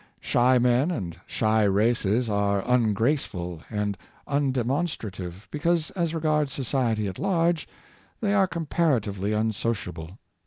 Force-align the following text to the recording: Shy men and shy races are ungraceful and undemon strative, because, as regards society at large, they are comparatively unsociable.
Shy 0.19 0.57
men 0.57 0.89
and 0.89 1.19
shy 1.27 1.61
races 1.61 2.27
are 2.27 2.67
ungraceful 2.67 3.61
and 3.69 3.95
undemon 4.27 4.87
strative, 4.87 5.45
because, 5.51 5.91
as 5.91 6.15
regards 6.15 6.51
society 6.53 7.07
at 7.07 7.19
large, 7.19 7.67
they 8.19 8.33
are 8.33 8.47
comparatively 8.47 9.31
unsociable. 9.31 10.17